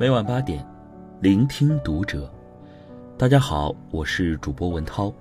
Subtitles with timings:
[0.00, 0.66] 每晚八点，
[1.20, 2.32] 聆听读者。
[3.18, 5.12] 大家好，我是主播文涛，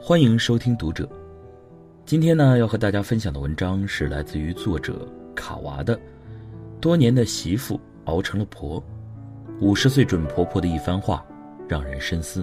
[0.00, 1.06] 欢迎收听读者。
[2.06, 5.94] 今天呢，要和大家分享的文章是来自于作者卡娃的
[6.80, 8.80] 《多年的媳妇熬成了婆》，
[9.60, 11.22] 五十岁准婆婆的一番话，
[11.68, 12.42] 让人深思。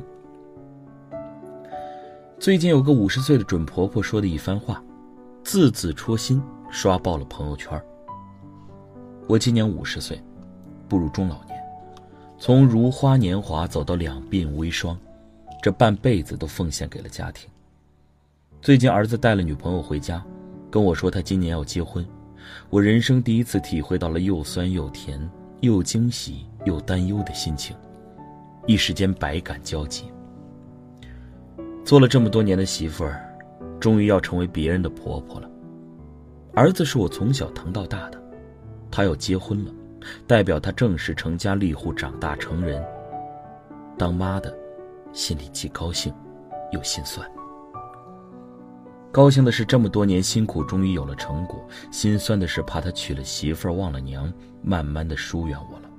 [2.37, 4.79] 最近有个五十岁的准婆婆说的一番话，
[5.43, 6.39] 字字戳心，
[6.69, 7.83] 刷爆了朋友圈。
[9.27, 10.21] 我今年五十岁，
[10.87, 11.59] 步入中老年，
[12.41, 14.97] 从如花年华走到两鬓微霜，
[15.61, 17.47] 这半辈子都奉献给了家庭。
[18.63, 20.25] 最近儿子带了女朋友回家，
[20.71, 22.03] 跟我说他今年要结婚，
[22.71, 27.75] 我人生第一次体会到了又酸又甜、又惊喜又担忧的心情，
[28.65, 30.05] 一时间百感交集。
[31.85, 33.23] 做了这么多年的媳妇儿，
[33.79, 35.47] 终于要成为别人的婆婆了。
[36.55, 38.19] 儿子是我从小疼到大的，
[38.89, 39.71] 他要结婚了，
[40.27, 42.83] 代表他正式成家立户、长大成人。
[43.97, 44.53] 当妈的，
[45.13, 46.13] 心里既高兴，
[46.71, 47.29] 又心酸。
[49.11, 51.59] 高兴的是这么多年辛苦终于有了成果，
[51.91, 55.89] 心酸的是怕他娶了媳妇儿忘了娘，慢慢的疏远我了。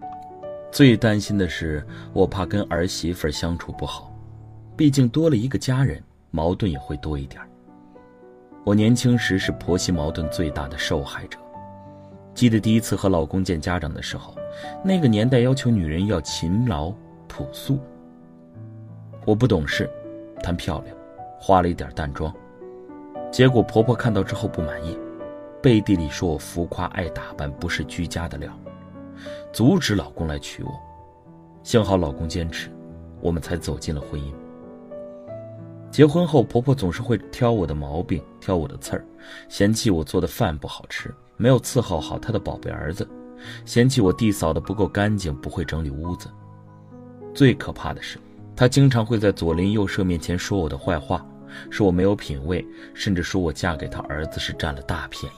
[0.70, 4.10] 最担心的是，我怕跟儿媳妇相处不好。
[4.74, 7.42] 毕竟多了一个家人，矛盾也会多一点
[8.64, 11.38] 我年轻时是婆媳矛盾最大的受害者。
[12.34, 14.34] 记得第一次和老公见家长的时候，
[14.84, 16.92] 那个年代要求女人要勤劳
[17.28, 17.78] 朴素。
[19.24, 19.88] 我不懂事，
[20.42, 20.96] 贪漂亮，
[21.38, 22.34] 化了一点淡妆，
[23.30, 24.98] 结果婆婆看到之后不满意，
[25.62, 28.50] 背地里说我浮夸爱打扮，不是居家的料，
[29.52, 30.70] 阻止老公来娶我。
[31.62, 32.68] 幸好老公坚持，
[33.20, 34.32] 我们才走进了婚姻。
[35.90, 39.04] 结婚后，婆婆总是会挑我的毛病，挑我的刺儿，
[39.48, 43.08] 嫌弃我做的饭不好吃，没有伺候好他的宝贝儿子，
[43.64, 46.28] 嫌弃我地扫的不够干净，不会整理屋子。
[47.34, 48.18] 最可怕的是，
[48.54, 51.26] 他经常会在左邻右舍面前说我的坏话，
[51.70, 52.64] 说我没有品位，
[52.94, 55.36] 甚至说我嫁给他儿子是占了大便宜。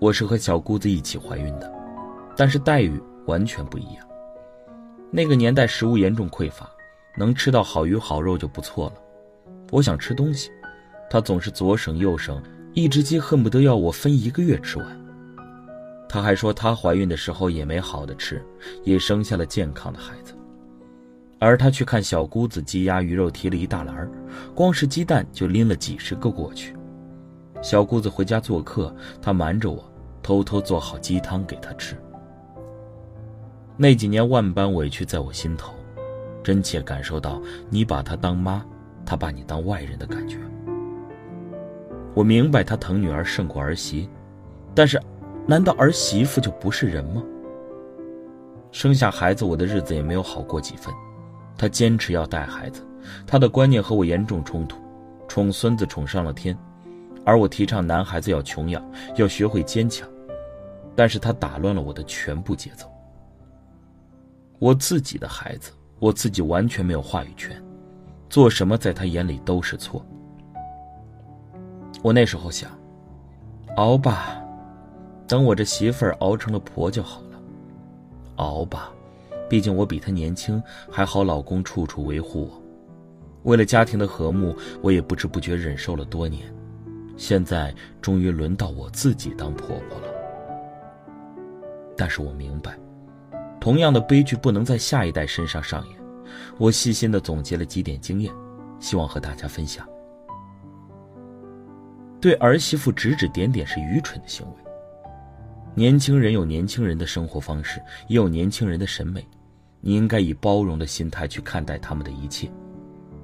[0.00, 1.72] 我是和小姑子一起怀孕的，
[2.36, 4.06] 但是待遇完全不一样。
[5.10, 6.70] 那个年代食物严重匮乏。
[7.18, 8.94] 能吃到好鱼好肉就不错了。
[9.72, 10.48] 我想吃东西，
[11.10, 12.40] 他总是左省右省，
[12.72, 14.86] 一只鸡恨不得要我分一个月吃完。
[16.08, 18.44] 他还说她怀孕的时候也没好的吃，
[18.84, 20.34] 也生下了健康的孩子。
[21.38, 24.10] 而他去看小姑子，鸡鸭鱼肉提了一大篮
[24.54, 26.76] 光是鸡蛋就拎了几十个过去。
[27.62, 29.82] 小姑子回家做客，他瞒着我，
[30.22, 31.96] 偷偷做好鸡汤给她吃。
[33.76, 35.72] 那几年万般委屈在我心头。
[36.42, 38.64] 真切感受到你把她当妈，
[39.04, 40.38] 她把你当外人的感觉。
[42.20, 44.06] 我明白他疼女儿胜过儿媳，
[44.74, 45.00] 但是，
[45.46, 47.22] 难道儿媳妇就不是人吗？
[48.72, 50.92] 生下孩子，我的日子也没有好过几分。
[51.56, 52.86] 他坚持要带孩子，
[53.26, 54.76] 他的观念和我严重冲突，
[55.28, 56.54] 宠孙子宠上了天，
[57.24, 58.84] 而我提倡男孩子要穷养，
[59.16, 60.06] 要学会坚强，
[60.94, 62.86] 但是他打乱了我的全部节奏。
[64.58, 65.72] 我自己的孩子。
[65.98, 67.62] 我自己完全没有话语权，
[68.28, 70.04] 做什么在他眼里都是错。
[72.02, 72.70] 我那时候想，
[73.76, 74.42] 熬吧，
[75.28, 77.40] 等我这媳妇儿熬成了婆就好了。
[78.36, 78.90] 熬吧，
[79.48, 82.62] 毕竟我比她年轻，还好老公处处维护我。
[83.42, 86.52] 为了家庭的和睦，我也不知不觉忍受了多年，
[87.16, 90.08] 现在终于轮到我自己当婆婆了。
[91.96, 92.78] 但是我明白。
[93.60, 96.00] 同样的悲剧不能在下一代身上上演。
[96.56, 98.32] 我细心的总结了几点经验，
[98.78, 99.86] 希望和大家分享。
[102.20, 104.52] 对儿媳妇指指点点是愚蠢的行为。
[105.74, 109.26] 年轻人有年轻人的生活方式，也有年轻人的审美，
[109.80, 112.50] 你应该以包容的心态去看待他们的一切，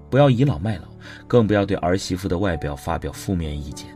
[0.08, 0.84] 不要倚老卖老，
[1.26, 3.88] 更不要对儿媳妇的外表发表负面意见，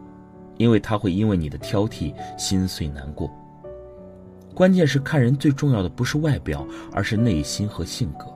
[0.59, 3.31] 因为她会因为你的挑剔心碎难过。
[4.53, 8.27] 关键是看人最重要的不是外表，而是内心和性格。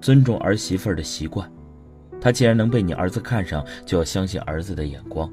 [0.00, 1.50] 尊重儿媳妇儿的习惯，
[2.20, 5.28] 她既然能被你儿子看上，就要相信儿子的眼光，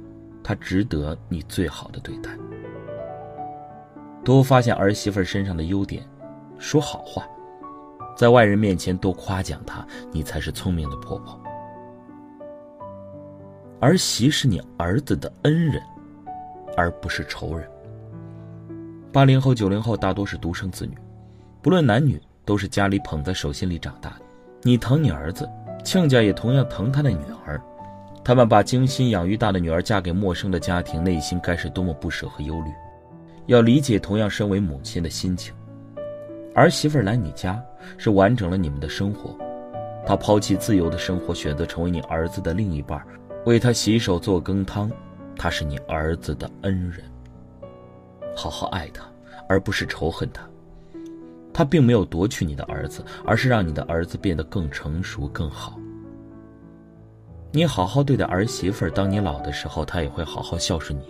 [0.47, 2.29] 她值得你最好的对待。
[4.23, 6.07] 多发现儿媳妇身上的优点，
[6.59, 7.27] 说好话，
[8.15, 11.41] 在外人面前多夸奖她，你才是聪明的婆婆。
[13.79, 15.81] 儿媳是你儿子的恩人，
[16.77, 17.67] 而不是仇人。
[19.11, 20.95] 八零后、九零后大多是独生子女，
[21.63, 24.21] 不论男女，都是家里捧在手心里长大的。
[24.61, 25.49] 你疼你儿子，
[25.83, 27.59] 亲家也同样疼他的女儿。
[28.25, 32.71] 他们把精心养育大的女儿嫁给陌生的家庭，内心该是多么不舍和忧虑。
[33.45, 35.53] 要理解同样身为母亲的心情。
[36.55, 37.63] 儿媳妇来你家
[37.99, 39.37] 是完整了你们的生活，
[40.07, 42.99] 她抛弃自由的生活，选择成为你儿子的另一半，
[43.45, 44.91] 为他洗手做羹汤，
[45.37, 47.03] 他是你儿子的恩人。
[48.35, 49.05] 好好爱他，
[49.47, 50.41] 而不是仇恨他。
[51.53, 55.79] 他并没有夺去你的儿子，而是让你的儿子变得更成熟、更好。
[57.55, 61.05] 你好好对待儿媳妇儿，当你老的时候，她也会好好孝顺你。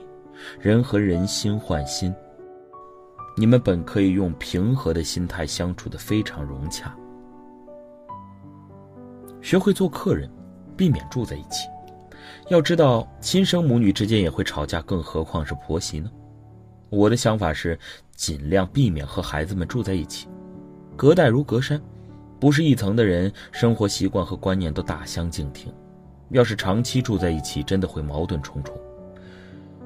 [0.60, 2.14] 人和人心换心，
[3.36, 6.96] 你们本可以用平和的心态相处的非常融洽。
[9.42, 10.30] 学会做客人，
[10.78, 11.68] 避免住在一起。
[12.50, 16.12] 要知道，亲生母女之间也会吵架，更何况是婆媳呢？
[16.92, 17.76] 我的想法是，
[18.16, 20.28] 尽量避免和孩子们住在一起。
[20.96, 21.82] 隔代如隔山，
[22.40, 25.74] 不是一层的人，生活习惯和观念都大相径庭。
[26.30, 28.76] 要是长期住在一起，真的会矛盾重重。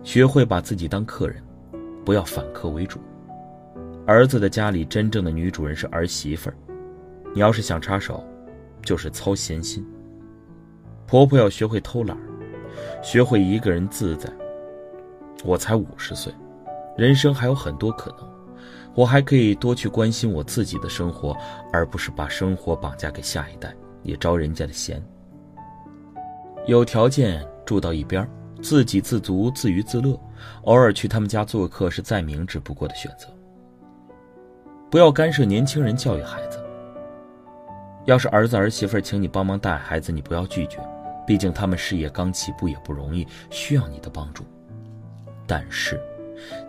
[0.03, 1.43] 学会把自己当客人，
[2.05, 2.99] 不要反客为主。
[4.05, 6.55] 儿子的家里真正的女主人是儿媳妇儿，
[7.33, 8.23] 你要是想插手，
[8.81, 9.85] 就是操闲心。
[11.05, 12.17] 婆婆要学会偷懒，
[13.03, 14.31] 学会一个人自在。
[15.43, 16.33] 我才五十岁，
[16.97, 18.27] 人生还有很多可能。
[18.95, 21.35] 我还可以多去关心我自己的生活，
[21.71, 25.01] 而不是把生活绑架给下一代，也招人家的嫌。
[26.69, 28.29] 有条件住到一边，
[28.61, 30.15] 自给自足、自娱自乐，
[30.65, 33.27] 偶尔去他们家做客是再明智不过的选择。
[34.87, 36.63] 不要干涉年轻人教育孩子。
[38.05, 40.77] 要是儿子儿媳妇请你帮忙带孩子，你不要拒绝，
[41.25, 44.43] 毕竟他们事业刚起步也不容易，需要你的帮助。
[45.47, 45.99] 但是。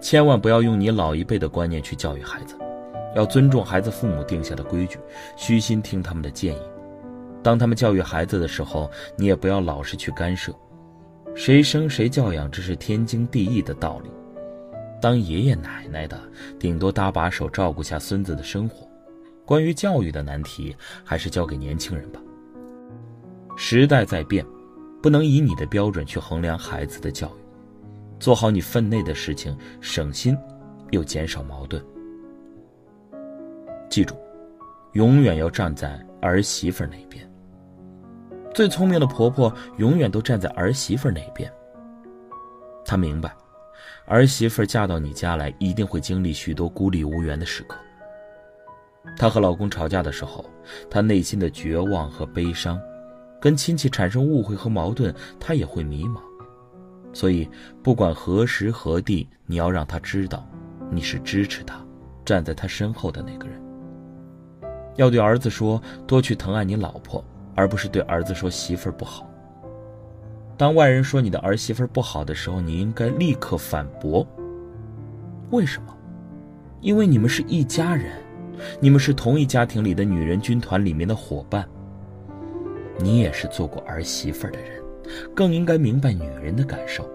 [0.01, 2.57] 千万不要用你老一辈的观念去教育孩子，
[3.15, 4.99] 要尊重孩子父母定下的规矩，
[5.37, 6.61] 虚心听他们的建议。
[7.43, 10.53] 当他们教育孩子的时候，你也不要老是去干涉。
[11.35, 14.11] 谁生谁教养，这是天经地义的道理。
[15.01, 16.21] 当爷爷奶奶的，
[16.59, 18.87] 顶多搭把手照顾下孙子的生活。
[19.47, 22.21] 关于教育的难题，还是交给年轻人吧。
[23.57, 24.45] 时代在变，
[25.03, 27.41] 不能以你的标准去衡量孩子的教育。
[28.19, 30.37] 做好你分内的事情，省心，
[30.91, 31.83] 又减少矛盾。
[33.89, 34.15] 记住，
[34.93, 37.30] 永远要站在儿媳妇那边。
[38.53, 41.51] 最聪明的婆婆永远都站在儿媳妇那边。
[42.85, 43.35] 她明白，
[44.07, 47.77] 儿媳妇嫁到你家来，一定会经历许多孤立无援的时刻。
[49.17, 50.45] 她和老公吵架的时候，
[50.91, 52.77] 她内心的绝望和悲伤；
[53.41, 56.21] 跟亲戚产生误会和矛盾，她也会迷茫。
[57.13, 57.49] 所以，
[57.83, 60.47] 不管何时何地，你要让他知道，
[60.91, 61.85] 你是支持他、
[62.25, 63.61] 站在他身后的那个人。
[64.97, 67.25] 要对儿子说，多去疼爱你老婆，
[67.61, 69.29] 而不是对儿子说媳妇儿不好。
[70.57, 74.27] 当外人说你的儿媳妇不好的时候，你应该立刻反驳。
[75.51, 75.95] 为什么？
[76.81, 78.17] 因为你们是一家人，
[78.81, 81.69] 你们是同一家庭里的女人军团里面的伙伴。
[82.99, 84.83] 你也是做过儿媳妇的人。
[85.35, 87.07] 更应该明白女人的感受。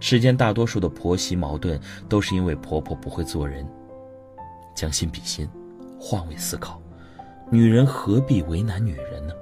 [0.00, 1.78] 世间大多数的婆媳矛盾，
[2.08, 3.64] 都是因为婆婆不会做人。
[4.74, 5.48] 将心比心，
[6.00, 6.81] 换位思考，
[7.52, 9.34] 女人何必为难女人呢？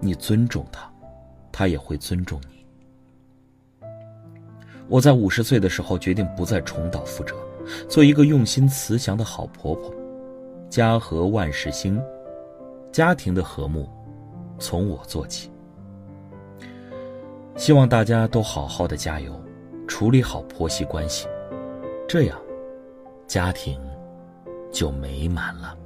[0.00, 0.90] 你尊重她，
[1.52, 3.86] 她也会尊重你。
[4.88, 7.36] 我在五十岁的时候决定不再重蹈覆辙，
[7.88, 9.94] 做一个用心慈祥的好婆婆。
[10.68, 12.02] 家和万事兴，
[12.90, 13.88] 家庭的和睦，
[14.58, 15.48] 从我做起。
[17.54, 19.32] 希望大家都好好的加油，
[19.86, 21.28] 处理好婆媳关系，
[22.08, 22.36] 这样，
[23.28, 23.80] 家庭
[24.72, 25.78] 就美满了。